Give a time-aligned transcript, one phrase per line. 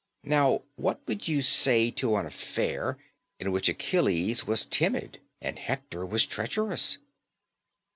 [0.23, 2.97] Now, what would you say to an affair
[3.39, 6.97] in which Achilles was timid and Hector was treacherous?"